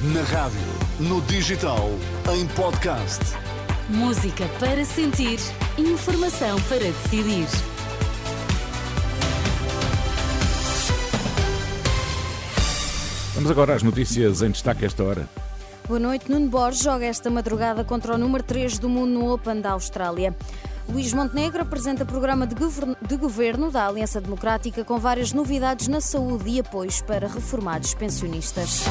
Na 0.00 0.22
rádio, 0.22 0.60
no 1.00 1.20
digital, 1.22 1.90
em 2.32 2.46
podcast. 2.54 3.18
Música 3.88 4.46
para 4.60 4.84
sentir, 4.84 5.40
informação 5.76 6.56
para 6.68 6.78
decidir. 6.78 7.48
Vamos 13.34 13.50
agora 13.50 13.74
às 13.74 13.82
notícias 13.82 14.40
em 14.40 14.52
destaque 14.52 14.84
esta 14.84 15.02
hora. 15.02 15.28
Boa 15.88 15.98
noite. 15.98 16.30
Nuno 16.30 16.48
Borges 16.48 16.84
joga 16.84 17.04
esta 17.04 17.28
madrugada 17.28 17.82
contra 17.82 18.14
o 18.14 18.18
número 18.18 18.44
3 18.44 18.78
do 18.78 18.88
mundo 18.88 19.10
no 19.10 19.34
Open 19.34 19.60
da 19.60 19.72
Austrália. 19.72 20.32
Luís 20.88 21.12
Montenegro 21.12 21.62
apresenta 21.62 22.04
programa 22.04 22.46
de 22.46 22.54
governo, 22.54 22.96
de 23.02 23.16
governo 23.16 23.68
da 23.68 23.88
Aliança 23.88 24.20
Democrática 24.20 24.84
com 24.84 25.00
várias 25.00 25.32
novidades 25.32 25.88
na 25.88 26.00
saúde 26.00 26.50
e 26.50 26.60
apoios 26.60 27.02
para 27.02 27.26
reformados 27.26 27.94
pensionistas. 27.94 28.84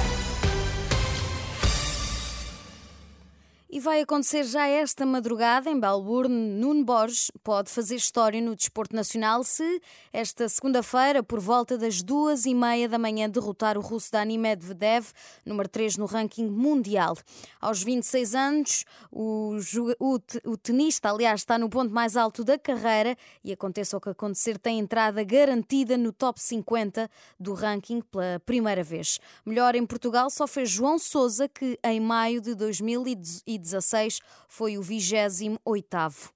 E 3.77 3.79
vai 3.79 4.01
acontecer 4.01 4.43
já 4.43 4.65
esta 4.65 5.05
madrugada 5.05 5.69
em 5.69 5.75
Melbourne. 5.75 6.33
Nuno 6.35 6.83
Borges 6.83 7.29
pode 7.43 7.69
fazer 7.69 7.93
história 7.93 8.41
no 8.41 8.55
desporto 8.55 8.95
nacional 8.95 9.43
se 9.43 9.79
esta 10.11 10.49
segunda-feira, 10.49 11.21
por 11.21 11.39
volta 11.39 11.77
das 11.77 12.01
duas 12.01 12.47
e 12.47 12.55
meia 12.55 12.89
da 12.89 12.97
manhã, 12.97 13.29
derrotar 13.29 13.77
o 13.77 13.81
russo 13.81 14.11
Dani 14.11 14.35
Medvedev, 14.35 15.05
número 15.45 15.69
3 15.69 15.95
no 15.95 16.07
ranking 16.07 16.49
mundial. 16.49 17.15
Aos 17.61 17.83
26 17.83 18.33
anos, 18.33 18.83
o, 19.11 19.59
o, 19.99 20.19
o 20.45 20.57
tenista, 20.57 21.11
aliás, 21.11 21.41
está 21.41 21.59
no 21.59 21.69
ponto 21.69 21.93
mais 21.93 22.17
alto 22.17 22.43
da 22.43 22.57
carreira 22.57 23.15
e 23.43 23.51
aconteça 23.53 23.95
o 23.95 24.01
que 24.01 24.09
acontecer, 24.09 24.57
tem 24.57 24.79
entrada 24.79 25.23
garantida 25.23 25.95
no 25.95 26.11
top 26.11 26.41
50 26.41 27.07
do 27.39 27.53
ranking 27.53 28.01
pela 28.01 28.41
primeira 28.43 28.83
vez. 28.83 29.19
Melhor 29.45 29.75
em 29.75 29.85
Portugal 29.85 30.31
só 30.31 30.47
fez 30.47 30.67
João 30.67 30.97
Sousa, 30.97 31.47
que 31.47 31.77
em 31.83 31.99
maio 31.99 32.41
de 32.41 32.55
2018 32.55 33.66
2016 33.67 34.19
foi 34.47 34.77
o 34.77 34.81
28º. 34.81 36.31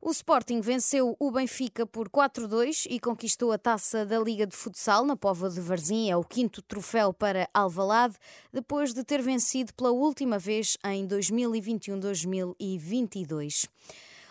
O 0.00 0.12
Sporting 0.12 0.60
venceu 0.60 1.16
o 1.18 1.32
Benfica 1.32 1.84
por 1.84 2.08
4-2 2.08 2.86
e 2.88 3.00
conquistou 3.00 3.50
a 3.50 3.58
taça 3.58 4.06
da 4.06 4.20
Liga 4.20 4.46
de 4.46 4.54
Futsal 4.54 5.04
na 5.04 5.16
Póvoa 5.16 5.50
de 5.50 5.60
Varzim, 5.60 6.08
é 6.08 6.16
o 6.16 6.22
quinto 6.22 6.62
troféu 6.62 7.12
para 7.12 7.50
Alvalade, 7.52 8.14
depois 8.52 8.94
de 8.94 9.02
ter 9.02 9.20
vencido 9.20 9.74
pela 9.74 9.90
última 9.90 10.38
vez 10.38 10.78
em 10.84 11.04
2021-2022. 11.08 13.68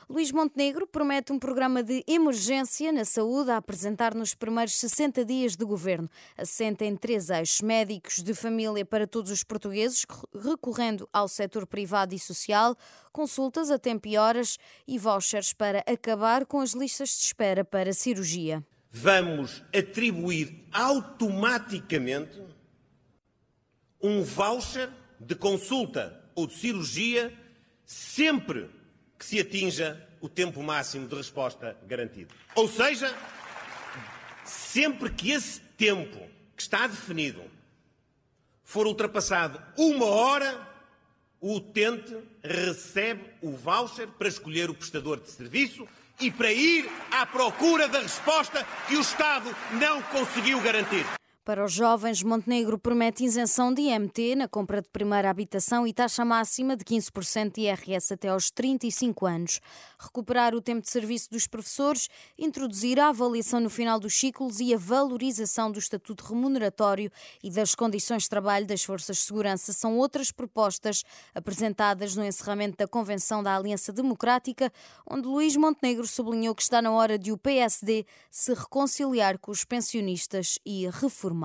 Luís 0.10 0.32
Montenegro 0.32 0.88
promete 0.88 1.34
um 1.34 1.40
programa 1.40 1.84
de 1.84 2.02
emergência 2.08 2.94
na 2.94 3.04
saúde 3.04 3.52
a 3.52 3.58
apresentar 3.58 4.16
nos 4.16 4.34
primeiros 4.34 4.74
60 4.76 5.26
dias 5.26 5.58
de 5.58 5.66
governo. 5.66 6.10
Assenta 6.38 6.86
em 6.86 6.96
três 6.96 7.30
eixos: 7.30 7.60
médicos 7.60 8.24
de 8.24 8.34
família 8.34 8.86
para 8.86 9.06
todos 9.06 9.30
os 9.32 9.44
portugueses, 9.44 10.06
recorrendo 10.34 11.10
ao 11.12 11.28
setor 11.28 11.68
privado 11.68 12.16
e 12.16 12.20
social, 12.20 12.74
consultas 13.12 13.70
a 13.70 13.78
tempo 13.78 14.08
e 14.08 14.18
horas 14.18 14.58
e 14.88 14.98
vouchers 14.98 15.52
para 15.52 15.80
acabar 15.80 16.46
com 16.46 16.62
as 16.62 16.72
listas 16.72 17.10
de 17.10 17.26
espera 17.26 17.66
para 17.66 17.92
cirurgia. 17.92 18.66
Vamos 18.90 19.62
atribuir 19.76 20.70
automaticamente 20.72 22.42
um 24.02 24.24
voucher 24.24 24.90
de 25.20 25.36
consulta 25.36 26.24
ou 26.34 26.48
de 26.48 26.54
cirurgia 26.54 27.38
sempre 27.86 28.77
que 29.18 29.26
se 29.26 29.40
atinja 29.40 30.08
o 30.22 30.30
tempo 30.30 30.62
máximo 30.62 31.08
de 31.08 31.16
resposta 31.16 31.78
garantido. 31.86 32.34
Ou 32.56 32.68
seja, 32.68 33.14
sempre 34.44 35.10
que 35.10 35.32
esse 35.32 35.60
tempo 35.78 36.18
que 36.56 36.62
está 36.62 36.88
definido 36.88 37.44
for 38.64 38.88
ultrapassado 38.88 39.62
uma 39.78 40.06
hora, 40.06 40.68
o 41.40 41.56
utente 41.56 42.18
recebe 42.44 43.24
o 43.42 43.52
voucher 43.52 44.08
para 44.08 44.28
escolher 44.28 44.70
o 44.70 44.74
prestador 44.74 45.20
de 45.20 45.30
serviço 45.30 45.88
e 46.20 46.32
para 46.32 46.52
ir 46.52 46.90
à 47.12 47.26
procura 47.26 47.88
da 47.88 48.02
resposta 48.02 48.66
que 48.88 48.96
o 48.96 49.02
Estado 49.02 49.56
não 49.74 50.02
conseguiu 50.04 50.60
garantir. 50.62 51.06
Para 51.48 51.64
os 51.64 51.72
jovens, 51.72 52.22
Montenegro 52.24 52.78
promete 52.78 53.24
isenção 53.24 53.74
de 53.74 53.84
IMT 53.84 54.36
na 54.36 54.50
compra 54.50 54.82
de 54.82 54.90
primeira 54.90 55.30
habitação 55.30 55.88
e 55.88 55.94
taxa 55.94 56.26
máxima 56.26 56.76
de 56.76 56.84
15% 56.84 57.54
de 57.54 57.62
IRS 57.62 58.14
até 58.14 58.28
aos 58.28 58.52
35 58.52 59.26
anos. 59.26 59.62
Recuperar 59.98 60.54
o 60.54 60.62
tempo 60.62 60.82
de 60.82 60.90
serviço 60.90 61.32
dos 61.32 61.48
professores, 61.48 62.10
introduzir 62.38 63.00
a 63.00 63.08
avaliação 63.08 63.62
no 63.62 63.70
final 63.70 63.98
dos 63.98 64.14
ciclos 64.14 64.60
e 64.60 64.74
a 64.74 64.78
valorização 64.78 65.72
do 65.72 65.80
estatuto 65.80 66.26
remuneratório 66.26 67.10
e 67.42 67.50
das 67.50 67.74
condições 67.74 68.24
de 68.24 68.30
trabalho 68.30 68.68
das 68.68 68.84
forças 68.84 69.16
de 69.16 69.24
segurança 69.24 69.72
são 69.72 69.98
outras 69.98 70.34
propostas 70.34 71.06
apresentadas 71.34 72.14
no 72.14 72.26
encerramento 72.26 72.76
da 72.76 72.90
Convenção 72.90 73.42
da 73.42 73.56
Aliança 73.56 73.94
Democrática, 73.94 74.70
onde 75.10 75.26
Luís 75.30 75.56
Montenegro 75.56 76.06
sublinhou 76.06 76.54
que 76.54 76.64
está 76.64 76.82
na 76.82 76.92
hora 76.92 77.18
de 77.18 77.32
o 77.32 77.38
PSD 77.38 78.06
se 78.30 78.54
reconciliar 78.54 79.40
com 79.40 79.50
os 79.50 79.64
pensionistas 79.64 80.60
e 80.66 80.90
reformar 80.90 81.37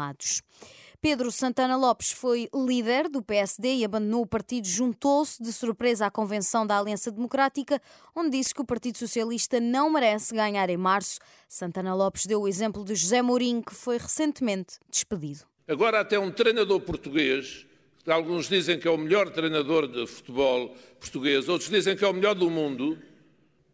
Pedro 1.03 1.33
Santana 1.33 1.77
Lopes 1.77 2.13
foi 2.13 2.49
líder 2.55 3.09
do 3.09 3.21
PSD 3.21 3.75
e 3.75 3.85
abandonou 3.85 4.23
o 4.23 4.27
partido, 4.27 4.69
juntou-se 4.69 5.43
de 5.43 5.53
surpresa 5.53 6.07
à 6.07 6.11
convenção 6.13 6.65
da 6.65 6.79
Aliança 6.79 7.11
Democrática, 7.11 7.83
onde 8.15 8.39
disse 8.39 8.55
que 8.55 8.61
o 8.61 8.65
Partido 8.65 8.99
Socialista 8.99 9.59
não 9.59 9.91
merece 9.91 10.33
ganhar 10.33 10.71
em 10.71 10.77
março. 10.77 11.19
Santana 11.49 11.93
Lopes 11.93 12.25
deu 12.25 12.43
o 12.43 12.47
exemplo 12.47 12.85
de 12.85 12.95
José 12.95 13.21
Mourinho, 13.21 13.65
que 13.65 13.75
foi 13.75 13.99
recentemente 13.99 14.79
despedido. 14.89 15.41
Agora 15.67 15.99
até 15.99 16.17
um 16.17 16.31
treinador 16.31 16.79
português, 16.81 17.67
alguns 18.07 18.49
dizem 18.49 18.79
que 18.79 18.87
é 18.87 18.91
o 18.91 18.97
melhor 18.97 19.29
treinador 19.31 19.89
de 19.89 20.07
futebol 20.07 20.69
português, 21.01 21.49
outros 21.49 21.69
dizem 21.69 21.97
que 21.97 22.05
é 22.05 22.09
o 22.09 22.13
melhor 22.13 22.37
do 22.37 22.49
mundo, 22.49 22.97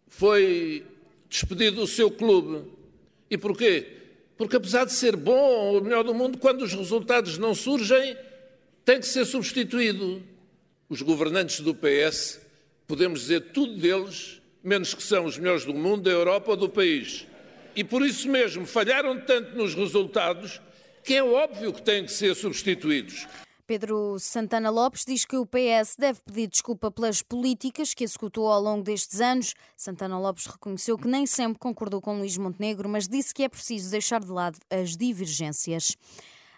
foi 0.06 0.86
despedido 1.28 1.82
do 1.82 1.86
seu 1.86 2.10
clube. 2.10 2.64
E 3.30 3.36
porquê? 3.36 4.07
Porque 4.38 4.56
apesar 4.56 4.84
de 4.84 4.92
ser 4.92 5.16
bom 5.16 5.32
ou 5.34 5.78
o 5.78 5.82
melhor 5.82 6.04
do 6.04 6.14
mundo, 6.14 6.38
quando 6.38 6.62
os 6.62 6.72
resultados 6.72 7.36
não 7.36 7.56
surgem, 7.56 8.16
tem 8.84 9.00
que 9.00 9.06
ser 9.06 9.26
substituído. 9.26 10.22
Os 10.88 11.02
governantes 11.02 11.60
do 11.60 11.74
PS, 11.74 12.40
podemos 12.86 13.22
dizer 13.22 13.50
tudo 13.52 13.76
deles, 13.76 14.40
menos 14.62 14.94
que 14.94 15.02
são 15.02 15.24
os 15.24 15.36
melhores 15.36 15.64
do 15.64 15.74
mundo, 15.74 16.04
da 16.04 16.10
Europa 16.10 16.52
ou 16.52 16.56
do 16.56 16.68
país. 16.68 17.26
E 17.74 17.82
por 17.82 18.00
isso 18.00 18.28
mesmo 18.28 18.64
falharam 18.64 19.20
tanto 19.20 19.56
nos 19.56 19.74
resultados 19.74 20.60
que 21.02 21.14
é 21.14 21.22
óbvio 21.22 21.72
que 21.72 21.82
têm 21.82 22.04
que 22.04 22.12
ser 22.12 22.34
substituídos. 22.36 23.26
Pedro 23.68 24.18
Santana 24.18 24.70
Lopes 24.70 25.04
diz 25.06 25.26
que 25.26 25.36
o 25.36 25.44
PS 25.44 25.94
deve 25.98 26.20
pedir 26.24 26.48
desculpa 26.48 26.90
pelas 26.90 27.20
políticas 27.20 27.92
que 27.92 28.02
executou 28.02 28.50
ao 28.50 28.62
longo 28.62 28.82
destes 28.82 29.20
anos. 29.20 29.52
Santana 29.76 30.18
Lopes 30.18 30.46
reconheceu 30.46 30.96
que 30.96 31.06
nem 31.06 31.26
sempre 31.26 31.58
concordou 31.58 32.00
com 32.00 32.16
Luís 32.16 32.38
Montenegro, 32.38 32.88
mas 32.88 33.06
disse 33.06 33.34
que 33.34 33.42
é 33.42 33.48
preciso 33.48 33.90
deixar 33.90 34.24
de 34.24 34.30
lado 34.30 34.58
as 34.70 34.96
divergências. 34.96 35.98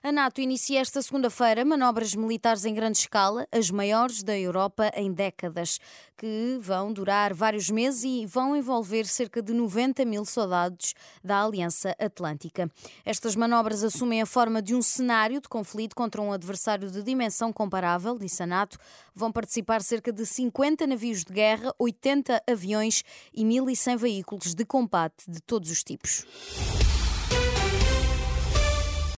A 0.02 0.10
NATO 0.10 0.40
inicia 0.40 0.80
esta 0.80 1.02
segunda-feira 1.02 1.62
manobras 1.62 2.14
militares 2.14 2.64
em 2.64 2.72
grande 2.72 2.96
escala, 2.96 3.46
as 3.52 3.70
maiores 3.70 4.22
da 4.22 4.34
Europa 4.36 4.90
em 4.94 5.12
décadas, 5.12 5.78
que 6.16 6.56
vão 6.58 6.90
durar 6.90 7.34
vários 7.34 7.68
meses 7.68 8.04
e 8.04 8.24
vão 8.24 8.56
envolver 8.56 9.04
cerca 9.04 9.42
de 9.42 9.52
90 9.52 10.02
mil 10.06 10.24
soldados 10.24 10.94
da 11.22 11.44
Aliança 11.44 11.94
Atlântica. 11.98 12.70
Estas 13.04 13.36
manobras 13.36 13.84
assumem 13.84 14.22
a 14.22 14.26
forma 14.26 14.62
de 14.62 14.74
um 14.74 14.80
cenário 14.80 15.38
de 15.38 15.50
conflito 15.50 15.94
contra 15.94 16.22
um 16.22 16.32
adversário 16.32 16.90
de 16.90 17.02
dimensão 17.02 17.52
comparável, 17.52 18.18
disse 18.18 18.42
a 18.42 18.46
NATO. 18.46 18.78
Vão 19.14 19.30
participar 19.30 19.82
cerca 19.82 20.10
de 20.10 20.24
50 20.24 20.86
navios 20.86 21.24
de 21.24 21.32
guerra, 21.34 21.74
80 21.78 22.42
aviões 22.50 23.04
e 23.34 23.44
1.100 23.44 23.98
veículos 23.98 24.54
de 24.54 24.64
combate 24.64 25.30
de 25.30 25.42
todos 25.42 25.70
os 25.70 25.84
tipos. 25.84 26.24